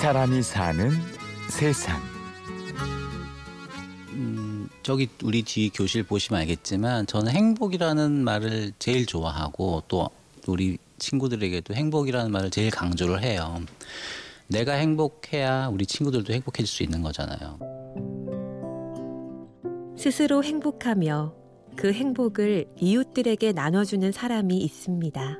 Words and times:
사람이 0.00 0.42
사는 0.42 0.92
세상. 1.50 2.00
음, 4.14 4.66
저기 4.82 5.10
우리 5.22 5.42
뒤 5.42 5.68
교실 5.68 6.04
보시면 6.04 6.40
알겠지만 6.40 7.04
저는 7.04 7.30
행복이라는 7.30 8.24
말을 8.24 8.72
제일 8.78 9.04
좋아하고 9.04 9.82
또 9.88 10.08
우리 10.46 10.78
친구들에게도 10.98 11.74
행복이라는 11.74 12.32
말을 12.32 12.48
제일 12.48 12.70
강조를 12.70 13.22
해요. 13.22 13.60
내가 14.48 14.72
행복해야 14.72 15.68
우리 15.68 15.84
친구들도 15.84 16.32
행복해질 16.32 16.66
수 16.66 16.82
있는 16.82 17.02
거잖아요. 17.02 17.58
스스로 19.98 20.42
행복하며 20.42 21.34
그 21.76 21.92
행복을 21.92 22.64
이웃들에게 22.80 23.52
나눠주는 23.52 24.12
사람이 24.12 24.56
있습니다. 24.56 25.38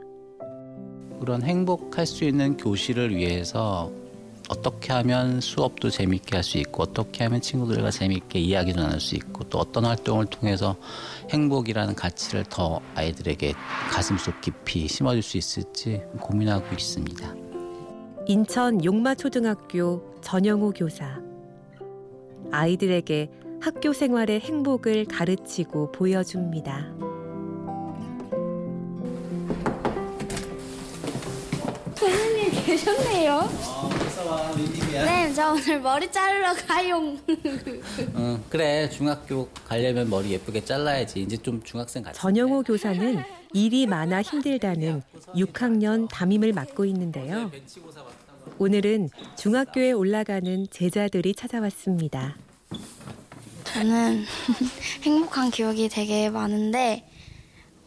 그런 1.18 1.42
행복할 1.44 2.04
수 2.04 2.24
있는 2.24 2.58
교실을 2.58 3.16
위해서 3.16 3.90
어떻게 4.50 4.92
하면 4.92 5.40
수업도 5.40 5.90
재밌게 5.90 6.36
할 6.36 6.42
수 6.42 6.58
있고 6.58 6.82
어떻게 6.82 7.22
하면 7.24 7.40
친구들과 7.40 7.90
재밌게 7.90 8.38
이야기도 8.40 8.82
나눌 8.82 8.98
수 8.98 9.14
있고 9.14 9.44
또 9.44 9.58
어떤 9.58 9.84
활동을 9.84 10.26
통해서 10.26 10.74
행복이라는 11.30 11.94
가치를 11.94 12.44
더 12.48 12.80
아이들에게 12.94 13.52
가슴속 13.90 14.40
깊이 14.40 14.88
심어줄 14.88 15.22
수 15.22 15.36
있을지 15.36 16.02
고민하고 16.18 16.66
있습니다. 16.72 17.34
인천 18.26 18.84
용마초등학교 18.84 20.18
전영호 20.22 20.72
교사. 20.72 21.20
아이들에게 22.50 23.30
학교 23.60 23.92
생활의 23.92 24.40
행복을 24.40 25.04
가르치고 25.04 25.92
보여줍니다. 25.92 26.86
선생님 31.94 32.64
계셨네요. 32.64 33.89
어, 34.20 34.26
와, 34.28 34.50
웬일이야? 34.52 35.04
네, 35.04 35.32
저 35.32 35.52
오늘 35.52 35.80
머리 35.80 36.10
자르러 36.10 36.52
가요. 36.54 37.16
응, 38.16 38.44
그래. 38.50 38.88
중학교 38.90 39.48
가려면 39.66 40.10
머리 40.10 40.32
예쁘게 40.32 40.64
잘라야지. 40.64 41.22
이제 41.22 41.36
좀 41.36 41.62
중학생 41.62 42.02
같아. 42.02 42.18
전영호 42.20 42.62
교사는 42.64 43.22
일이 43.54 43.86
많아 43.86 44.22
힘들다는 44.22 45.02
6학년 45.34 46.06
담임을 46.10 46.52
맡고 46.52 46.84
있는데요. 46.86 47.50
오늘은 48.58 49.08
중학교에 49.38 49.92
올라가는 49.92 50.66
제자들이 50.70 51.34
찾아왔습니다. 51.34 52.36
저는 53.64 54.24
행복한 55.02 55.50
기억이 55.50 55.88
되게 55.88 56.28
많은데 56.28 57.08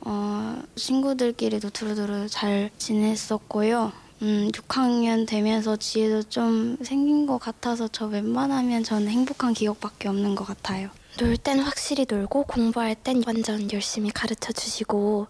어, 0.02 0.62
친구들끼리도 0.76 1.70
두루두루 1.70 2.28
잘 2.28 2.72
지냈었고요. 2.78 3.92
음, 4.24 4.50
6학년 4.54 5.28
되면서 5.28 5.76
지혜도 5.76 6.24
좀 6.24 6.78
생긴 6.82 7.26
것 7.26 7.38
같아서 7.40 7.90
저 7.90 8.06
웬만하면 8.08 8.84
저는 8.84 9.10
행복한 9.10 9.54
기억밖에 9.54 10.08
없는 10.08 10.34
것 10.36 10.46
같아요. 10.46 10.90
놀 11.20 11.36
땐 11.38 11.60
확실히 11.60 12.06
놀고 12.10 12.44
공부할 12.44 12.96
땐 12.96 13.22
완전 13.28 13.70
열심히 13.72 14.10
가르쳐 14.12 14.54
주시고 14.54 15.28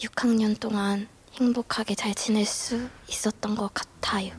6학년 0.00 0.58
동안 0.58 1.06
행복하게 1.34 1.94
잘 1.94 2.14
지낼 2.14 2.44
수 2.44 2.88
있었던 3.08 3.54
것 3.54 3.72
같아요. 3.72 4.32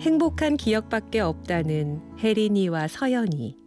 행복한 0.00 0.56
기억밖에 0.56 1.18
없다는 1.18 2.00
혜린이와 2.20 2.86
서연이. 2.88 3.58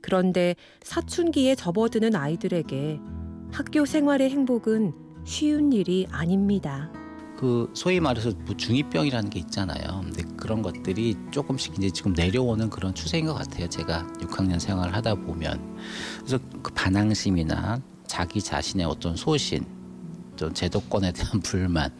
그런데 0.00 0.54
사춘기에 0.82 1.54
접어드는 1.54 2.16
아이들에게 2.16 2.98
학교 3.52 3.84
생활의 3.84 4.30
행복은 4.30 5.05
쉬운 5.26 5.72
일이 5.72 6.06
아닙니다. 6.12 6.88
그 7.36 7.68
소위 7.74 7.98
말해서 8.00 8.30
뭐 8.46 8.54
중2병이라는 8.54 9.28
게 9.28 9.40
있잖아요. 9.40 10.00
근데 10.04 10.22
그런 10.36 10.62
것들이 10.62 11.16
조금씩 11.32 11.74
이제 11.76 11.90
지금 11.90 12.12
내려오는 12.12 12.70
그런 12.70 12.94
추세인 12.94 13.26
것 13.26 13.34
같아요. 13.34 13.68
제가 13.68 14.06
6학년 14.20 14.58
생활을 14.60 14.94
하다 14.94 15.16
보면 15.16 15.76
그래서 16.18 16.38
그 16.62 16.72
반항심이나 16.72 17.82
자기 18.06 18.40
자신의 18.40 18.86
어떤 18.86 19.16
소신, 19.16 19.66
좀 20.36 20.54
제도권에 20.54 21.12
대한 21.12 21.40
불만 21.42 21.90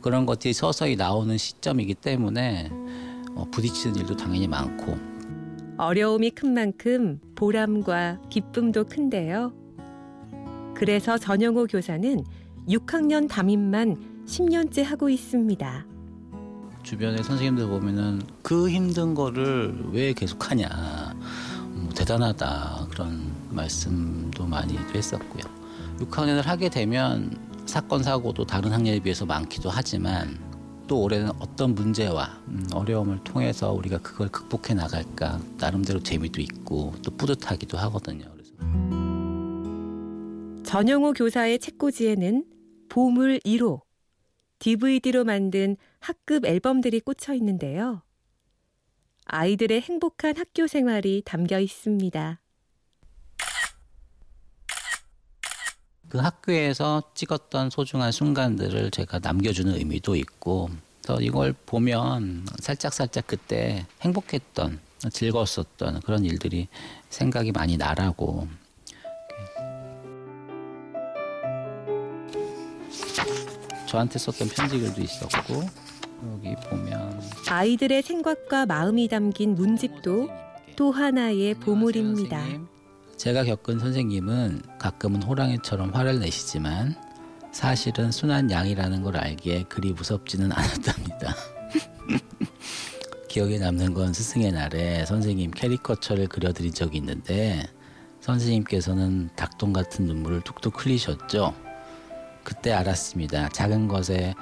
그런 0.00 0.24
것들이 0.24 0.54
서서히 0.54 0.94
나오는 0.94 1.36
시점이기 1.36 1.94
때문에 1.94 2.70
어, 3.34 3.46
부딪히는 3.50 3.96
일도 3.96 4.16
당연히 4.16 4.46
많고 4.46 4.96
어려움이 5.76 6.30
큰 6.30 6.54
만큼 6.54 7.20
보람과 7.34 8.20
기쁨도 8.30 8.84
큰데요. 8.84 9.52
그래서 10.74 11.18
전영호 11.18 11.66
교사는 11.66 12.22
6학년 12.68 13.28
담임만 13.28 14.24
10년째 14.26 14.82
하고 14.82 15.08
있습니다. 15.08 15.86
주변의 16.82 17.22
선생님들 17.24 17.66
보면은 17.66 18.22
그 18.42 18.68
힘든 18.70 19.14
거를 19.14 19.76
왜 19.92 20.12
계속하냐 20.12 20.68
뭐 21.74 21.88
대단하다 21.94 22.86
그런 22.90 23.32
말씀도 23.50 24.46
많이 24.46 24.76
했었고요. 24.94 25.42
6학년을 25.98 26.42
하게 26.42 26.68
되면 26.68 27.36
사건 27.66 28.02
사고도 28.02 28.46
다른 28.46 28.72
학년에 28.72 29.00
비해서 29.00 29.26
많기도 29.26 29.70
하지만 29.70 30.38
또 30.86 31.02
올해는 31.02 31.30
어떤 31.40 31.74
문제와 31.74 32.40
음, 32.48 32.64
어려움을 32.72 33.18
통해서 33.24 33.72
우리가 33.72 33.98
그걸 33.98 34.28
극복해 34.28 34.74
나갈까 34.74 35.40
나름대로 35.58 36.00
재미도 36.00 36.40
있고 36.40 36.94
또 37.02 37.10
뿌듯하기도 37.16 37.76
하거든요. 37.78 38.26
그래서 38.32 38.52
전영호 40.64 41.14
교사의 41.14 41.58
책꽂이에는 41.58 42.44
보물 42.88 43.40
1호, 43.40 43.82
DVD로 44.58 45.24
만든 45.24 45.76
학급 46.00 46.44
앨범들이 46.44 47.00
꽂혀 47.00 47.34
있는데요. 47.34 48.02
아이들의 49.26 49.80
행복한 49.80 50.36
학교 50.36 50.66
생활이 50.66 51.22
담겨 51.24 51.58
있습니다. 51.58 52.40
그 56.08 56.18
학교에서 56.18 57.02
찍었던 57.14 57.70
소중한 57.70 58.12
순간들을 58.12 58.92
제가 58.92 59.18
남겨주는 59.18 59.74
의미도 59.74 60.14
있고 60.16 60.70
또 61.06 61.20
이걸 61.20 61.52
보면 61.66 62.46
살짝 62.60 62.92
살짝 62.92 63.26
그때 63.26 63.86
행복했던 64.02 64.80
즐거웠었던 65.10 66.00
그런 66.00 66.24
일들이 66.24 66.68
생각이 67.10 67.52
많이 67.52 67.76
나라고 67.76 68.48
저한테 73.96 74.18
썼던 74.18 74.48
편지글도 74.48 75.00
있었고 75.00 75.62
여기 76.34 76.54
보면 76.68 77.20
아이들의 77.48 78.02
생각과 78.02 78.66
마음이 78.66 79.08
담긴 79.08 79.54
문집도 79.54 80.28
또 80.76 80.92
하나의 80.92 81.54
보물입니다. 81.54 82.42
제가 83.16 83.44
겪은 83.44 83.78
선생님은 83.78 84.62
가끔은 84.78 85.22
호랑이처럼 85.22 85.94
화를 85.94 86.20
내시지만 86.20 86.94
사실은 87.52 88.12
순한 88.12 88.50
양이라는 88.50 89.02
걸 89.02 89.16
알기에 89.16 89.64
그리 89.68 89.92
무섭지는 89.92 90.52
않았답니다. 90.52 91.34
기억에 93.28 93.58
남는 93.58 93.94
건 93.94 94.12
스승의 94.12 94.52
날에 94.52 95.06
선생님 95.06 95.52
캐리커처를 95.52 96.26
그려드린 96.28 96.74
적이 96.74 96.98
있는데 96.98 97.66
선생님께서는 98.20 99.30
닭똥 99.36 99.72
같은 99.72 100.04
눈물을 100.04 100.42
툭툭 100.42 100.84
흘리셨죠. 100.84 101.65
그때 102.46 102.70
알았습니다. 102.72 103.48
작은 103.48 103.88
것에 103.88 104.32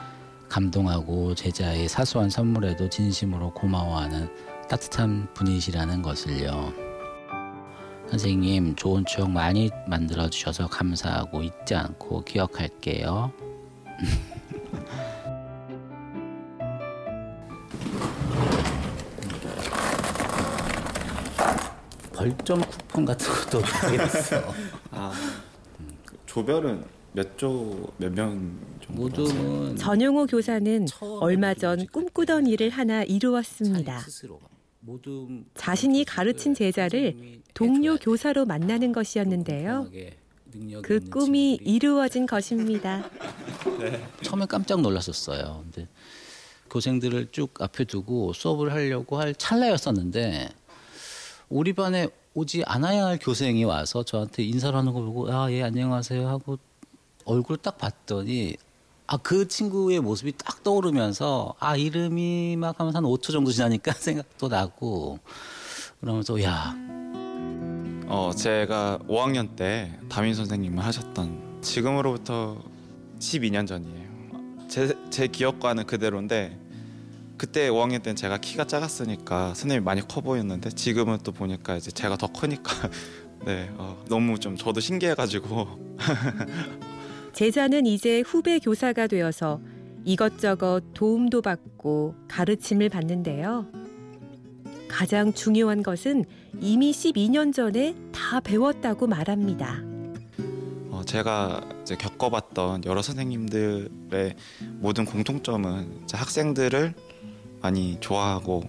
감동하고 0.51 1.35
제자의 1.35 1.89
사소한 1.89 2.29
선물에도 2.29 2.91
진심으로 2.91 3.55
고마워하는 3.55 4.29
따뜻한 4.69 5.33
분이시라는 5.33 6.03
것을요. 6.03 6.75
선생님 8.11 8.77
좋은 8.77 9.07
추억 9.07 9.31
많이 9.31 9.71
만들어 9.87 10.29
주셔서 10.29 10.67
감사하고 10.67 11.45
잊지 11.45 11.75
않고 11.75 12.25
기억할게요. 12.25 13.33
벌점 22.13 22.61
쿠폰 22.61 23.07
같은 23.07 23.33
것도 23.33 23.63
드렸어. 23.89 24.43
아, 24.91 25.11
조별은 26.27 26.85
몇조몇명 27.15 28.59
정도? 28.85 29.03
모둠은 29.03 29.77
전용호 29.77 30.27
교사는 30.27 30.87
얼마 31.21 31.55
전. 31.55 31.87
꿈꾸던 31.87 32.47
일을 32.49 32.71
하나 32.71 33.05
이루었습니다. 33.05 34.01
자신이 35.55 36.05
가르친 36.05 36.55
제자를 36.55 37.41
동료. 37.55 37.97
교사로 37.97 38.45
만나는 38.45 38.93
것이었는데요. 38.93 39.89
그 40.83 41.01
꿈이 41.09 41.55
이루어진 41.63 42.27
것입니다. 42.27 43.09
처음에 44.23 44.47
깜짝 44.47 44.81
놀랐었어요. 44.81 45.65
근데 45.73 45.89
교생들을 46.71 47.29
쭉 47.31 47.55
앞에 47.63 47.85
두고 47.85 48.33
수업을 48.33 48.73
하려고 48.73 49.19
할 49.19 49.35
찰나였었는데 49.35 50.49
우리 51.49 51.73
반에 51.73 52.09
오지 52.35 52.65
않아야 52.67 53.07
할 53.07 53.19
교생이 53.21 53.63
와서 53.65 54.03
저한테 54.03 54.43
인사를 54.43 54.77
하는 54.77 54.93
거 54.93 55.01
보고 55.01 55.33
아 55.33 55.51
예 55.53 55.63
안녕하세요 55.63 56.27
하고 56.29 56.59
얼굴 57.25 57.57
딱 57.57 57.79
봤더니 57.79 58.57
아, 59.07 59.19
그 59.19 59.47
친구의 59.47 60.01
모습이 60.01 60.33
딱 60.39 60.63
떠오르면서, 60.63 61.55
아, 61.59 61.77
이름이 61.77 62.57
막 62.57 62.81
하면서 62.81 62.97
한 62.97 63.05
5초 63.05 63.33
정도 63.33 63.53
지나니까 63.53 63.93
생각도 64.01 64.49
나고, 64.49 65.19
그러면서, 66.01 66.43
야, 66.43 66.75
어, 68.07 68.31
제가 68.35 69.01
5학년 69.09 69.57
때 69.57 69.99
담임 70.09 70.35
선생님을 70.35 70.85
하셨던 70.85 71.59
지금으로부터 71.63 72.63
12년 73.19 73.67
전이에요. 73.67 74.05
제, 74.69 74.95
제 75.11 75.27
기억과는 75.27 75.87
그대로인데 75.87 76.59
그때 77.37 77.69
5학년 77.71 78.03
때는 78.03 78.17
제가 78.17 78.39
키가 78.39 78.67
작았으니까 78.67 79.49
선생님이 79.55 79.85
많이 79.85 80.07
커 80.07 80.21
보였는데 80.21 80.71
지금은 80.71 81.19
또 81.25 81.33
보니까 81.33 81.77
이제 81.77 81.91
제가 81.91 82.17
더 82.17 82.27
크니까. 82.29 82.91
네 83.45 83.71
어, 83.77 84.03
너무 84.09 84.39
좀 84.39 84.57
저도 84.57 84.81
신기해가지고 84.81 85.97
제자는 87.35 87.85
이제 87.85 88.23
후배 88.25 88.61
교사가 88.61 89.09
되어서 89.09 89.61
이것저것 90.05 90.83
도움도 90.95 91.43
받고 91.43 92.15
가르침을 92.29 92.89
받는데요. 92.89 93.67
가장 94.87 95.33
중요한 95.33 95.83
것은 95.83 96.25
이미 96.61 96.93
12년 96.93 97.53
전에 97.53 97.97
다 98.13 98.39
배웠다고 98.39 99.09
말합니다. 99.09 99.81
어, 100.91 101.03
제가 101.05 101.69
이제 101.83 101.97
겪어봤던 101.97 102.85
여러 102.85 103.03
선생님들의 103.03 104.37
모든 104.75 105.05
공통점은 105.05 106.07
학생들을 106.13 106.95
많이 107.61 107.99
좋아하고 107.99 108.63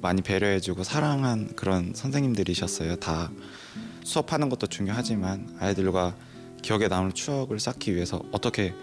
많이 0.00 0.22
배려해주고 0.22 0.82
사랑한 0.82 1.54
그런 1.54 1.92
선생님들이셨어요. 1.94 2.96
다 2.96 3.30
수업하는 4.02 4.48
것도 4.48 4.66
중요하지만 4.66 5.56
아이들과 5.60 6.16
기억에 6.62 6.88
남을 6.88 7.12
추억을 7.12 7.60
쌓기 7.60 7.94
위해서 7.94 8.20
어떻게 8.32 8.74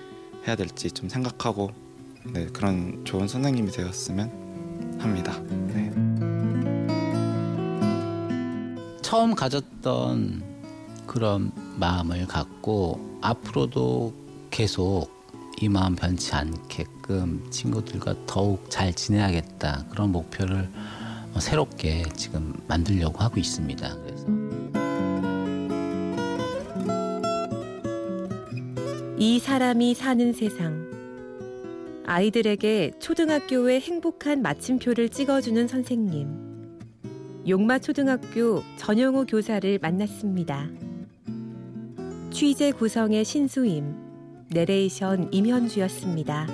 해야 0.47 0.55
될지 0.55 0.91
좀 0.91 1.09
생각하고 1.09 1.71
네, 2.33 2.47
그런 2.47 3.03
좋은 3.05 3.27
선생님이 3.27 3.71
되었으면 3.71 4.99
합니다. 4.99 5.39
네. 5.73 5.91
처음 9.01 9.35
가졌던 9.35 10.43
그런 11.05 11.51
마음을 11.77 12.25
갖고 12.25 12.99
앞으로도 13.21 14.13
계속 14.49 15.13
이 15.61 15.69
마음 15.69 15.95
변치 15.95 16.33
않게끔 16.33 17.49
친구들과 17.49 18.15
더욱 18.25 18.69
잘 18.69 18.93
지내야겠다 18.93 19.85
그런 19.89 20.11
목표를 20.11 20.69
어, 21.33 21.39
새롭게 21.39 22.03
지금 22.15 22.53
만들려고 22.67 23.19
하고 23.19 23.39
있습니다. 23.39 24.04
이 29.17 29.39
사람이 29.39 29.93
사는 29.93 30.33
세상. 30.33 30.91
아이들에게 32.05 32.91
초등학교의 32.99 33.79
행복한 33.79 34.41
마침표를 34.41 35.07
찍어주는 35.07 35.69
선생님. 35.69 36.27
용마 37.47 37.79
초등학교 37.79 38.61
전영호 38.75 39.25
교사를 39.25 39.79
만났습니다. 39.81 40.69
취재 42.29 42.73
구성의 42.73 43.23
신수임, 43.23 43.95
내레이션 44.49 45.29
임현주였습니다. 45.31 46.47